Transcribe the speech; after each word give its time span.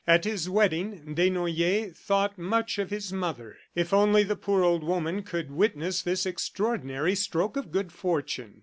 At 0.07 0.23
his 0.23 0.49
wedding, 0.49 1.13
Desnoyers 1.13 1.95
thought 1.95 2.35
much 2.35 2.79
of 2.79 2.89
his 2.89 3.13
mother. 3.13 3.57
If 3.75 3.93
only 3.93 4.23
the 4.23 4.35
poor 4.35 4.63
old 4.63 4.83
woman 4.83 5.21
could 5.21 5.51
witness 5.51 6.01
this 6.01 6.25
extraordinary 6.25 7.13
stroke 7.13 7.55
of 7.55 7.71
good 7.71 7.91
fortune! 7.91 8.59